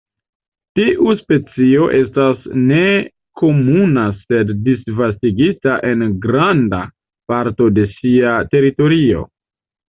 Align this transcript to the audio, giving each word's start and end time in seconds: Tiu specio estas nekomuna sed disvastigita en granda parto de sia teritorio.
Tiu 0.77 1.11
specio 1.17 1.83
estas 1.97 2.47
nekomuna 2.71 4.05
sed 4.21 4.53
disvastigita 4.69 5.77
en 5.91 6.03
granda 6.25 6.81
parto 7.33 7.69
de 7.77 7.87
sia 7.93 8.33
teritorio. 8.57 9.23